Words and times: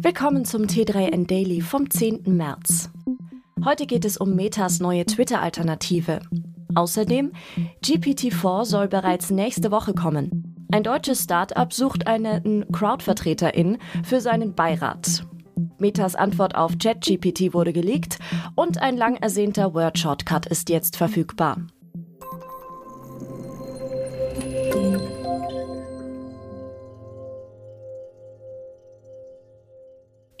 Willkommen 0.00 0.44
zum 0.44 0.62
T3N 0.62 1.26
Daily 1.26 1.60
vom 1.60 1.90
10. 1.90 2.22
März. 2.26 2.88
Heute 3.64 3.84
geht 3.84 4.04
es 4.04 4.16
um 4.16 4.36
Metas 4.36 4.78
neue 4.78 5.04
Twitter-Alternative. 5.04 6.20
Außerdem, 6.76 7.32
GPT-4 7.84 8.64
soll 8.64 8.86
bereits 8.86 9.30
nächste 9.30 9.72
Woche 9.72 9.94
kommen. 9.94 10.66
Ein 10.70 10.84
deutsches 10.84 11.24
Start-up 11.24 11.72
sucht 11.72 12.06
einen 12.06 12.70
Crowd-Vertreterin 12.70 13.78
für 14.04 14.20
seinen 14.20 14.54
Beirat. 14.54 15.26
Metas 15.78 16.14
Antwort 16.14 16.54
auf 16.54 16.78
ChatGPT 16.78 17.52
wurde 17.52 17.72
geleakt 17.72 18.18
und 18.54 18.80
ein 18.80 18.96
lang 18.96 19.16
ersehnter 19.16 19.74
Word-Shortcut 19.74 20.46
ist 20.46 20.68
jetzt 20.68 20.96
verfügbar. 20.96 21.58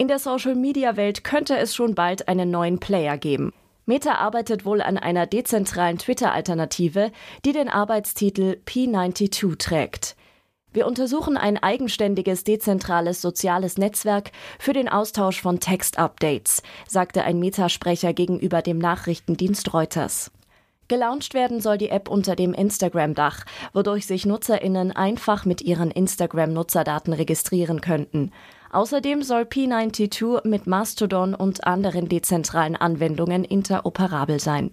In 0.00 0.06
der 0.06 0.20
Social-Media-Welt 0.20 1.24
könnte 1.24 1.58
es 1.58 1.74
schon 1.74 1.96
bald 1.96 2.28
einen 2.28 2.52
neuen 2.52 2.78
Player 2.78 3.18
geben. 3.18 3.52
Meta 3.84 4.14
arbeitet 4.14 4.64
wohl 4.64 4.80
an 4.80 4.96
einer 4.96 5.26
dezentralen 5.26 5.98
Twitter-Alternative, 5.98 7.10
die 7.44 7.50
den 7.50 7.68
Arbeitstitel 7.68 8.60
P92 8.64 9.58
trägt. 9.58 10.14
Wir 10.72 10.86
untersuchen 10.86 11.36
ein 11.36 11.60
eigenständiges, 11.60 12.44
dezentrales 12.44 13.20
soziales 13.20 13.76
Netzwerk 13.76 14.30
für 14.60 14.72
den 14.72 14.88
Austausch 14.88 15.40
von 15.42 15.58
Textupdates, 15.58 16.62
sagte 16.86 17.24
ein 17.24 17.40
Meta-Sprecher 17.40 18.12
gegenüber 18.12 18.62
dem 18.62 18.78
Nachrichtendienst 18.78 19.74
Reuters. 19.74 20.30
Gelauncht 20.86 21.34
werden 21.34 21.60
soll 21.60 21.76
die 21.76 21.90
App 21.90 22.08
unter 22.08 22.36
dem 22.36 22.54
Instagram-Dach, 22.54 23.44
wodurch 23.72 24.06
sich 24.06 24.26
NutzerInnen 24.26 24.92
einfach 24.92 25.44
mit 25.44 25.60
ihren 25.60 25.90
Instagram-Nutzerdaten 25.90 27.12
registrieren 27.12 27.80
könnten. 27.80 28.30
Außerdem 28.70 29.22
soll 29.22 29.42
P92 29.42 30.46
mit 30.46 30.66
Mastodon 30.66 31.34
und 31.34 31.66
anderen 31.66 32.08
dezentralen 32.08 32.76
Anwendungen 32.76 33.44
interoperabel 33.44 34.40
sein. 34.40 34.70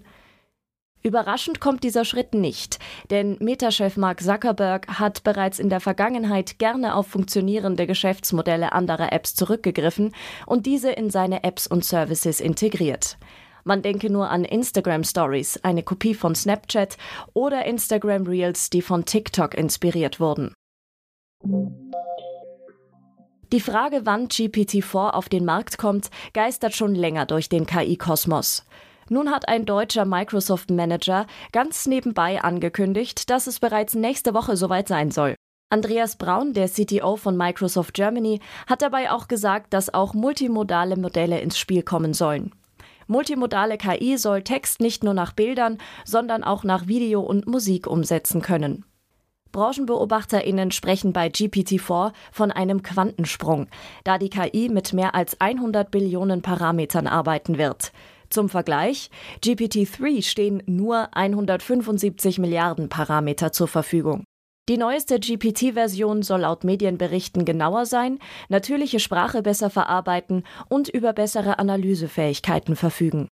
Überraschend 1.06 1.60
kommt 1.60 1.84
dieser 1.84 2.04
Schritt 2.04 2.34
nicht, 2.34 2.80
denn 3.12 3.38
Meta-Chef 3.40 3.96
Mark 3.96 4.22
Zuckerberg 4.22 4.88
hat 4.88 5.24
bereits 5.24 5.60
in 5.60 5.70
der 5.70 5.80
Vergangenheit 5.80 6.58
gerne 6.58 6.96
auf 6.96 7.06
funktionierende 7.06 7.86
Geschäftsmodelle 7.86 8.74
anderer 8.74 9.14
Apps 9.14 9.36
zurückgegriffen 9.36 10.16
und 10.48 10.66
diese 10.66 10.90
in 10.90 11.12
seine 11.12 11.44
Apps 11.44 11.68
und 11.68 11.86
Services 11.86 12.40
integriert. 12.40 13.20
Man 13.64 13.84
denke 13.84 14.12
nur 14.12 14.32
an 14.32 14.46
Instagram 14.46 15.04
Stories, 15.04 15.60
eine 15.64 15.84
Kopie 15.84 16.16
von 16.16 16.34
Snapchat 16.34 16.98
oder 17.34 17.66
Instagram 17.66 18.26
Reels, 18.26 18.72
die 18.72 18.82
von 18.82 19.06
TikTok 19.06 19.54
inspiriert 19.54 20.20
wurden. 20.20 20.56
Die 23.52 23.60
Frage, 23.60 24.02
wann 24.06 24.28
GPT-4 24.28 25.12
auf 25.12 25.30
den 25.30 25.46
Markt 25.46 25.78
kommt, 25.78 26.10
geistert 26.34 26.76
schon 26.76 26.96
länger 26.96 27.26
durch 27.26 27.48
den 27.48 27.66
KI-Kosmos. 27.66 28.66
Nun 29.08 29.30
hat 29.30 29.48
ein 29.48 29.66
deutscher 29.66 30.06
Microsoft-Manager 30.06 31.28
ganz 31.52 31.86
nebenbei 31.86 32.42
angekündigt, 32.42 33.30
dass 33.30 33.46
es 33.46 33.60
bereits 33.60 33.94
nächste 33.94 34.34
Woche 34.34 34.58
soweit 34.58 34.88
sein 34.88 35.12
soll. 35.12 35.36
Andreas 35.70 36.16
Braun, 36.16 36.54
der 36.54 36.70
CTO 36.70 37.16
von 37.16 37.38
Microsoft 37.38 37.94
Germany, 37.94 38.40
hat 38.66 38.82
dabei 38.82 39.12
auch 39.12 39.28
gesagt, 39.28 39.74
dass 39.74 39.94
auch 39.94 40.14
multimodale 40.14 40.96
Modelle 40.96 41.40
ins 41.40 41.60
Spiel 41.60 41.84
kommen 41.84 42.14
sollen. 42.14 42.52
Multimodale 43.08 43.78
KI 43.78 44.18
soll 44.18 44.42
Text 44.42 44.80
nicht 44.80 45.04
nur 45.04 45.14
nach 45.14 45.34
Bildern, 45.34 45.78
sondern 46.04 46.44
auch 46.44 46.64
nach 46.64 46.88
Video 46.88 47.22
und 47.22 47.46
Musik 47.46 47.86
umsetzen 47.86 48.42
können. 48.42 48.86
BranchenbeobachterInnen 49.56 50.72
sprechen 50.72 51.14
bei 51.14 51.28
GPT-4 51.28 52.12
von 52.34 52.52
einem 52.52 52.84
Quantensprung, 52.84 53.68
da 54.04 54.18
die 54.18 54.30
KI 54.30 54.68
mit 54.68 54.92
mehr 54.92 55.16
als 55.16 55.40
100 55.40 55.90
Billionen 55.92 56.42
Parametern 56.42 57.08
arbeiten 57.08 57.58
wird. 57.58 57.94
Zum 58.30 58.50
Vergleich, 58.50 59.10
GPT-3 59.42 60.22
stehen 60.24 60.62
nur 60.66 61.16
175 61.16 62.38
Milliarden 62.38 62.90
Parameter 62.90 63.54
zur 63.54 63.70
Verfügung. 63.70 64.26
Die 64.68 64.78
neueste 64.78 65.20
GPT-Version 65.20 66.22
soll 66.22 66.42
laut 66.42 66.66
Medienberichten 66.66 67.46
genauer 67.46 67.86
sein, 67.86 68.20
natürliche 68.50 69.00
Sprache 69.00 69.42
besser 69.42 69.70
verarbeiten 69.70 70.44
und 70.68 70.90
über 70.90 71.14
bessere 71.14 71.60
Analysefähigkeiten 71.60 72.76
verfügen. 72.76 73.30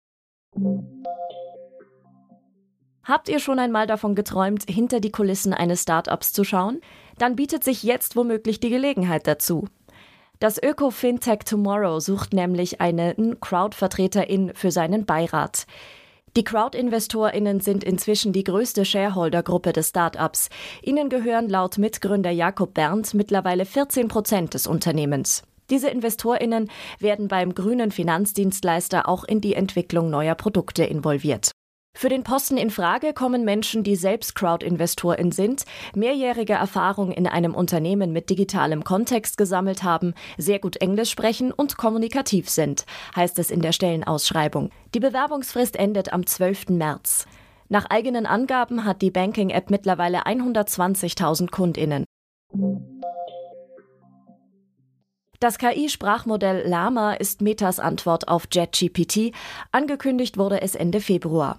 Habt 3.08 3.30
ihr 3.30 3.38
schon 3.38 3.58
einmal 3.58 3.86
davon 3.86 4.14
geträumt, 4.14 4.64
hinter 4.68 5.00
die 5.00 5.10
Kulissen 5.10 5.54
eines 5.54 5.80
Startups 5.80 6.34
zu 6.34 6.44
schauen? 6.44 6.82
Dann 7.16 7.36
bietet 7.36 7.64
sich 7.64 7.82
jetzt 7.82 8.16
womöglich 8.16 8.60
die 8.60 8.68
Gelegenheit 8.68 9.26
dazu. 9.26 9.66
Das 10.40 10.62
Öko-Fintech 10.62 11.38
Tomorrow 11.46 12.00
sucht 12.00 12.34
nämlich 12.34 12.82
eine 12.82 13.14
Crowd-Vertreterin 13.40 14.52
für 14.54 14.70
seinen 14.70 15.06
Beirat. 15.06 15.64
Die 16.36 16.44
Crowd-InvestorInnen 16.44 17.60
sind 17.60 17.82
inzwischen 17.82 18.34
die 18.34 18.44
größte 18.44 18.84
Shareholder-Gruppe 18.84 19.72
des 19.72 19.88
Startups. 19.88 20.50
Ihnen 20.82 21.08
gehören 21.08 21.48
laut 21.48 21.78
Mitgründer 21.78 22.30
Jakob 22.30 22.74
Berndt 22.74 23.14
mittlerweile 23.14 23.64
14 23.64 24.08
Prozent 24.08 24.52
des 24.52 24.66
Unternehmens. 24.66 25.44
Diese 25.70 25.88
InvestorInnen 25.88 26.70
werden 26.98 27.28
beim 27.28 27.54
grünen 27.54 27.90
Finanzdienstleister 27.90 29.08
auch 29.08 29.24
in 29.24 29.40
die 29.40 29.54
Entwicklung 29.54 30.10
neuer 30.10 30.34
Produkte 30.34 30.84
involviert. 30.84 31.52
Für 31.98 32.08
den 32.08 32.22
Posten 32.22 32.58
in 32.58 32.70
Frage 32.70 33.12
kommen 33.12 33.44
Menschen, 33.44 33.82
die 33.82 33.96
selbst 33.96 34.36
Crowd-Investorin 34.36 35.32
sind, 35.32 35.64
mehrjährige 35.96 36.52
Erfahrung 36.52 37.10
in 37.10 37.26
einem 37.26 37.56
Unternehmen 37.56 38.12
mit 38.12 38.30
digitalem 38.30 38.84
Kontext 38.84 39.36
gesammelt 39.36 39.82
haben, 39.82 40.14
sehr 40.36 40.60
gut 40.60 40.76
Englisch 40.76 41.10
sprechen 41.10 41.50
und 41.50 41.76
kommunikativ 41.76 42.48
sind, 42.48 42.86
heißt 43.16 43.40
es 43.40 43.50
in 43.50 43.62
der 43.62 43.72
Stellenausschreibung. 43.72 44.70
Die 44.94 45.00
Bewerbungsfrist 45.00 45.74
endet 45.74 46.12
am 46.12 46.24
12. 46.24 46.68
März. 46.68 47.26
Nach 47.68 47.86
eigenen 47.86 48.26
Angaben 48.26 48.84
hat 48.84 49.02
die 49.02 49.10
Banking-App 49.10 49.68
mittlerweile 49.68 50.24
120.000 50.24 51.50
KundInnen. 51.50 52.04
Das 55.40 55.58
KI-Sprachmodell 55.58 56.64
Lama 56.64 57.14
ist 57.14 57.42
Metas 57.42 57.80
Antwort 57.80 58.28
auf 58.28 58.46
JetGPT. 58.52 59.32
Angekündigt 59.72 60.38
wurde 60.38 60.62
es 60.62 60.76
Ende 60.76 61.00
Februar. 61.00 61.58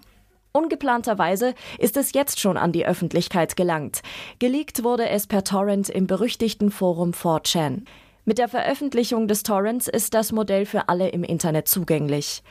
Ungeplanterweise 0.51 1.53
ist 1.77 1.95
es 1.95 2.13
jetzt 2.13 2.39
schon 2.39 2.57
an 2.57 2.71
die 2.71 2.85
Öffentlichkeit 2.85 3.55
gelangt. 3.55 4.01
Geleakt 4.39 4.83
wurde 4.83 5.07
es 5.07 5.27
per 5.27 5.43
Torrent 5.43 5.89
im 5.89 6.07
berüchtigten 6.07 6.71
Forum 6.71 7.11
4chan. 7.11 7.83
Mit 8.25 8.37
der 8.39 8.47
Veröffentlichung 8.47 9.27
des 9.27 9.43
Torrents 9.43 9.87
ist 9.87 10.13
das 10.13 10.31
Modell 10.31 10.65
für 10.65 10.89
alle 10.89 11.09
im 11.09 11.23
Internet 11.23 11.67
zugänglich. 11.67 12.43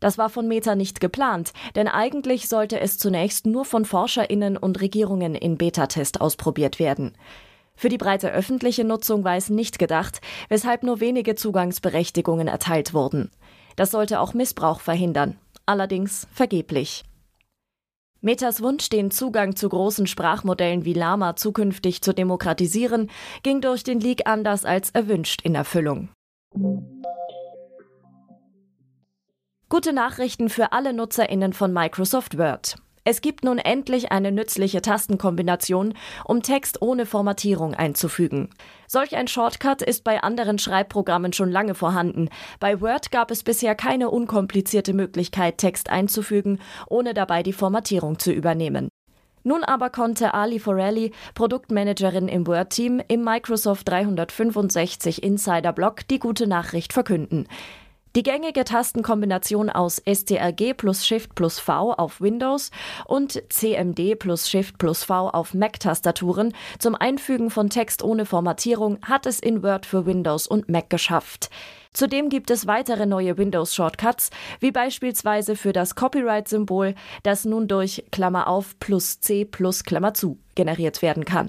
Das 0.00 0.16
war 0.16 0.30
von 0.30 0.48
Meta 0.48 0.74
nicht 0.74 1.00
geplant, 1.00 1.52
denn 1.76 1.88
eigentlich 1.88 2.48
sollte 2.48 2.80
es 2.80 2.98
zunächst 2.98 3.46
nur 3.46 3.64
von 3.64 3.84
Forscherinnen 3.84 4.56
und 4.56 4.80
Regierungen 4.80 5.34
in 5.34 5.58
Beta-Test 5.58 6.20
ausprobiert 6.20 6.78
werden. 6.78 7.12
Für 7.74 7.88
die 7.88 7.98
breite 7.98 8.30
öffentliche 8.30 8.84
Nutzung 8.84 9.24
war 9.24 9.36
es 9.36 9.48
nicht 9.50 9.78
gedacht, 9.78 10.20
weshalb 10.48 10.82
nur 10.82 11.00
wenige 11.00 11.34
Zugangsberechtigungen 11.34 12.48
erteilt 12.48 12.92
wurden. 12.92 13.30
Das 13.76 13.90
sollte 13.90 14.20
auch 14.20 14.34
Missbrauch 14.34 14.80
verhindern, 14.80 15.38
allerdings 15.66 16.26
vergeblich. 16.32 17.04
Metas 18.22 18.60
Wunsch, 18.60 18.90
den 18.90 19.10
Zugang 19.10 19.56
zu 19.56 19.68
großen 19.68 20.06
Sprachmodellen 20.06 20.84
wie 20.84 20.92
Lama 20.92 21.36
zukünftig 21.36 22.02
zu 22.02 22.12
demokratisieren, 22.12 23.10
ging 23.42 23.62
durch 23.62 23.82
den 23.82 23.98
Leak 23.98 24.26
anders 24.26 24.66
als 24.66 24.90
erwünscht 24.90 25.40
in 25.42 25.54
Erfüllung. 25.54 26.10
Gute 29.70 29.92
Nachrichten 29.94 30.50
für 30.50 30.72
alle 30.72 30.92
Nutzerinnen 30.92 31.54
von 31.54 31.72
Microsoft 31.72 32.36
Word. 32.36 32.76
Es 33.04 33.22
gibt 33.22 33.44
nun 33.44 33.58
endlich 33.58 34.12
eine 34.12 34.30
nützliche 34.30 34.82
Tastenkombination, 34.82 35.94
um 36.26 36.42
Text 36.42 36.82
ohne 36.82 37.06
Formatierung 37.06 37.74
einzufügen. 37.74 38.50
Solch 38.86 39.16
ein 39.16 39.26
Shortcut 39.26 39.80
ist 39.80 40.04
bei 40.04 40.22
anderen 40.22 40.58
Schreibprogrammen 40.58 41.32
schon 41.32 41.50
lange 41.50 41.74
vorhanden. 41.74 42.28
Bei 42.58 42.80
Word 42.82 43.10
gab 43.10 43.30
es 43.30 43.42
bisher 43.42 43.74
keine 43.74 44.10
unkomplizierte 44.10 44.92
Möglichkeit, 44.92 45.58
Text 45.58 45.88
einzufügen, 45.88 46.58
ohne 46.88 47.14
dabei 47.14 47.42
die 47.42 47.54
Formatierung 47.54 48.18
zu 48.18 48.32
übernehmen. 48.32 48.90
Nun 49.42 49.64
aber 49.64 49.88
konnte 49.88 50.34
Ali 50.34 50.58
Forelli, 50.58 51.12
Produktmanagerin 51.34 52.28
im 52.28 52.46
Word-Team, 52.46 53.02
im 53.08 53.24
Microsoft 53.24 53.88
365 53.88 55.22
Insider 55.22 55.72
Blog 55.72 56.06
die 56.08 56.18
gute 56.18 56.46
Nachricht 56.46 56.92
verkünden. 56.92 57.48
Die 58.16 58.24
gängige 58.24 58.64
Tastenkombination 58.64 59.70
aus 59.70 60.02
STRG 60.04 60.74
plus 60.76 61.06
Shift 61.06 61.36
plus 61.36 61.60
V 61.60 61.92
auf 61.92 62.20
Windows 62.20 62.72
und 63.06 63.40
CMD 63.50 64.18
plus 64.18 64.48
Shift 64.48 64.78
plus 64.78 65.04
V 65.04 65.28
auf 65.28 65.54
Mac-Tastaturen 65.54 66.52
zum 66.80 66.96
Einfügen 66.96 67.50
von 67.50 67.70
Text 67.70 68.02
ohne 68.02 68.26
Formatierung 68.26 68.98
hat 69.02 69.26
es 69.26 69.38
in 69.38 69.62
Word 69.62 69.86
für 69.86 70.06
Windows 70.06 70.48
und 70.48 70.68
Mac 70.68 70.90
geschafft. 70.90 71.50
Zudem 71.92 72.30
gibt 72.30 72.50
es 72.50 72.66
weitere 72.66 73.06
neue 73.06 73.38
Windows-Shortcuts, 73.38 74.30
wie 74.58 74.72
beispielsweise 74.72 75.54
für 75.54 75.72
das 75.72 75.94
Copyright-Symbol, 75.94 76.96
das 77.22 77.44
nun 77.44 77.68
durch 77.68 78.04
Klammer 78.10 78.48
auf 78.48 78.76
plus 78.80 79.20
C 79.20 79.44
plus 79.44 79.84
Klammer 79.84 80.14
zu 80.14 80.36
generiert 80.56 81.00
werden 81.00 81.24
kann. 81.24 81.48